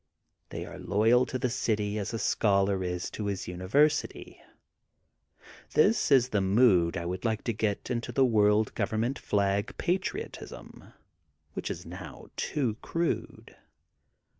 [0.49, 4.41] They are loyal to the city as a scholar is to his University.
[5.75, 10.85] This is the mood I would like to get into World Govemment Flag Patriot ism,
[11.53, 13.55] which is now too crude.